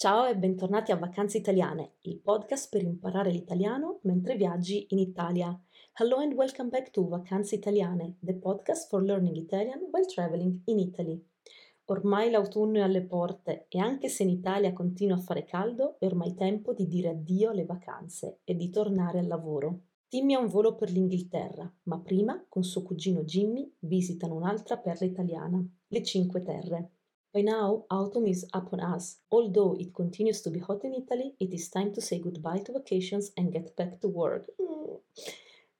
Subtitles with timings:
[0.00, 5.54] Ciao e bentornati a Vacanze Italiane, il podcast per imparare l'italiano mentre viaggi in Italia.
[5.98, 10.78] Hello and welcome back to Vacanze Italiane, the podcast for learning Italian while traveling in
[10.78, 11.22] Italy.
[11.84, 16.06] Ormai l'autunno è alle porte e anche se in Italia continua a fare caldo, è
[16.06, 19.80] ormai tempo di dire addio alle vacanze e di tornare al lavoro.
[20.08, 25.06] Timmy ha un volo per l'Inghilterra, ma prima, con suo cugino Jimmy, visitano un'altra perla
[25.06, 26.92] italiana, le Cinque Terre.
[27.32, 29.18] By now, autumn is upon us.
[29.30, 32.72] Although it continues to be hot in Italy, it is time to say goodbye to
[32.72, 34.50] vacations and get back to work.
[34.60, 34.98] Mm.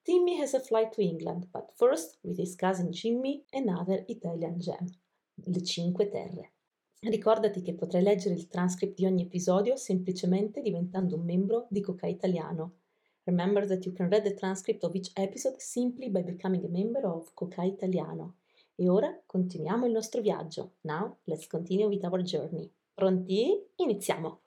[0.04, 4.86] Timmy has a flight to England, but first, with his cousin Jimmy, another Italian gem,
[5.44, 6.52] le Cinque Terre.
[7.02, 12.06] Ricordati che potrai leggere il transcript di ogni episodio semplicemente diventando un membro di Coca
[12.06, 12.74] Italiano.
[13.24, 17.04] Remember that you can read the transcript of each episode simply by becoming a member
[17.06, 18.36] of Coca Italiano.
[18.80, 20.76] E ora continuiamo il nostro viaggio.
[20.82, 22.66] Now let's continue with our journey.
[22.94, 23.62] Pronti?
[23.76, 24.40] Iniziamo!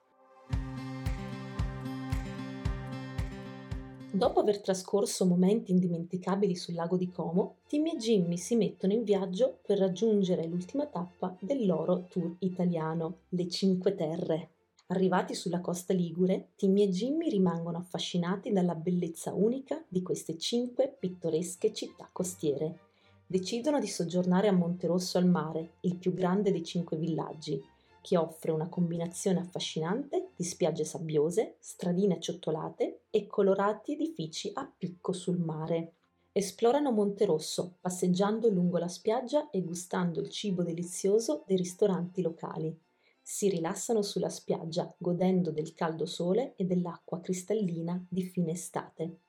[4.10, 9.04] Dopo aver trascorso momenti indimenticabili sul lago di Como, Timmy e Jimmy si mettono in
[9.04, 14.48] viaggio per raggiungere l'ultima tappa del loro tour italiano, le Cinque Terre.
[14.88, 20.92] Arrivati sulla costa ligure, Timmy e Jimmy rimangono affascinati dalla bellezza unica di queste cinque
[20.98, 22.90] pittoresche città costiere
[23.26, 27.62] decidono di soggiornare a Monterosso al mare, il più grande dei cinque villaggi,
[28.00, 35.12] che offre una combinazione affascinante di spiagge sabbiose, stradine acciottolate e colorati edifici a picco
[35.12, 35.94] sul mare.
[36.30, 42.78] Esplorano Monterosso, passeggiando lungo la spiaggia e gustando il cibo delizioso dei ristoranti locali.
[43.22, 49.20] Si rilassano sulla spiaggia, godendo del caldo sole e dell'acqua cristallina di fine estate.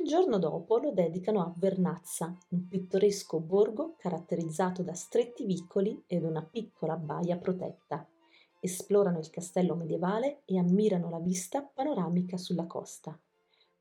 [0.00, 6.22] Il giorno dopo lo dedicano a Vernazza, un pittoresco borgo caratterizzato da stretti vicoli ed
[6.22, 8.08] una piccola baia protetta.
[8.60, 13.18] Esplorano il castello medievale e ammirano la vista panoramica sulla costa.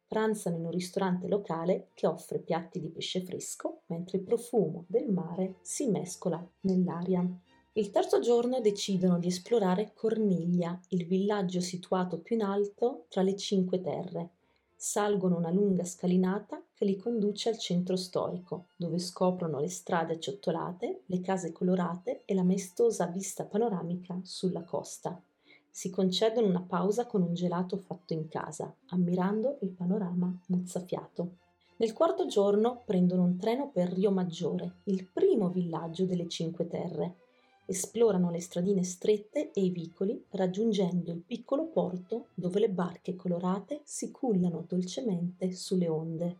[0.07, 5.11] Pranzano in un ristorante locale che offre piatti di pesce fresco, mentre il profumo del
[5.11, 7.23] mare si mescola nell'aria.
[7.73, 13.35] Il terzo giorno decidono di esplorare Corniglia, il villaggio situato più in alto tra le
[13.35, 14.31] Cinque Terre
[14.79, 21.01] salgono una lunga scalinata che li conduce al centro storico, dove scoprono le strade acciottolate,
[21.07, 25.19] le case colorate e la maestosa vista panoramica sulla costa.
[25.69, 31.37] Si concedono una pausa con un gelato fatto in casa, ammirando il panorama mozzafiato.
[31.77, 37.15] Nel quarto giorno prendono un treno per Rio Maggiore, il primo villaggio delle Cinque Terre,
[37.69, 43.81] esplorano le stradine strette e i vicoli raggiungendo il piccolo porto dove le barche colorate
[43.83, 46.37] si cullano dolcemente sulle onde.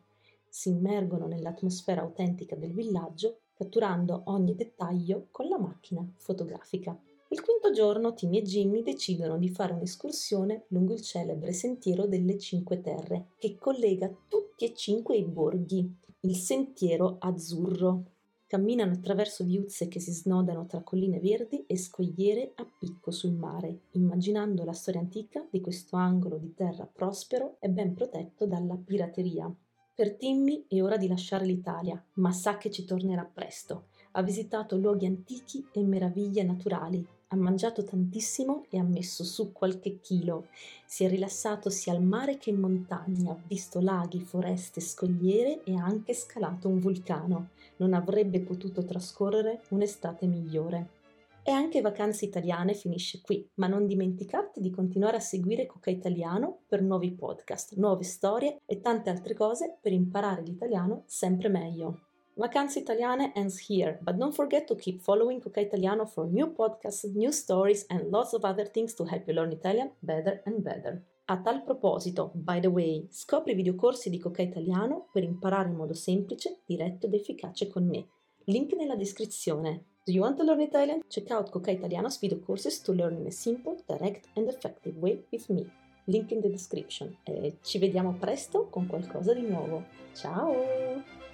[0.48, 6.98] Si immergono nell'atmosfera autentica del villaggio catturando ogni dettaglio con la macchina fotografica.
[7.30, 12.38] Il quinto giorno Timmy e Jimmy decidono di fare un'escursione lungo il celebre sentiero delle
[12.38, 18.04] Cinque Terre che collega tutti e cinque i borghi, il sentiero azzurro.
[18.48, 23.82] Camminano attraverso viuzze che si snodano tra colline verdi e scogliere a picco sul mare,
[23.92, 29.54] immaginando la storia antica di questo angolo di terra prospero e ben protetto dalla pirateria.
[29.94, 33.88] Per Timmy è ora di lasciare l'Italia, ma sa che ci tornerà presto.
[34.12, 40.00] Ha visitato luoghi antichi e meraviglie naturali, ha mangiato tantissimo e ha messo su qualche
[40.00, 40.48] chilo.
[40.86, 45.76] Si è rilassato sia al mare che in montagna, ha visto laghi, foreste, scogliere e
[45.76, 47.50] ha anche scalato un vulcano.
[47.78, 50.96] Non avrebbe potuto trascorrere un'estate migliore.
[51.44, 56.60] E anche Vacanze Italiane finisce qui, ma non dimenticarti di continuare a seguire Coca Italiano
[56.68, 62.07] per nuovi podcast, nuove storie e tante altre cose per imparare l'italiano sempre meglio.
[62.38, 67.12] Vacanze Italiane ends here, but don't forget to keep following Coca Italiano for new podcasts,
[67.16, 71.02] new stories, and lots of other things to help you learn Italian better and better.
[71.30, 75.76] A tal proposito, by the way, scopri i videocorsi di Coca Italiano per imparare in
[75.76, 78.08] modo semplice, diretto ed efficace con me.
[78.46, 79.86] Link nella descrizione.
[80.06, 81.02] Do you want to learn Italian?
[81.08, 85.26] Check out Coca Italiano's video courses to learn in a simple, direct and effective way
[85.32, 85.68] with me.
[86.06, 87.18] Link in the description.
[87.24, 89.86] E ci vediamo presto con qualcosa di nuovo.
[90.14, 91.26] Ciao!